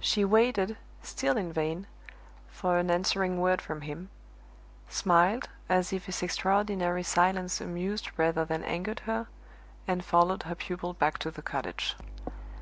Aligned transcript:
She 0.00 0.24
waited, 0.24 0.78
still 1.02 1.36
in 1.36 1.52
vain, 1.52 1.86
for 2.48 2.78
an 2.78 2.90
answering 2.90 3.38
word 3.38 3.60
from 3.60 3.82
him 3.82 4.08
smiled, 4.88 5.46
as 5.68 5.92
if 5.92 6.06
his 6.06 6.22
extraordinary 6.22 7.02
silence 7.02 7.60
amused 7.60 8.08
rather 8.16 8.46
than 8.46 8.64
angered 8.64 9.00
her 9.00 9.26
and 9.86 10.02
followed 10.02 10.44
her 10.44 10.54
pupil 10.54 10.94
back 10.94 11.18
to 11.18 11.30
the 11.30 11.42
cottage. 11.42 11.96